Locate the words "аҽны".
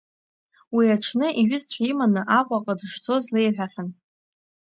0.95-1.27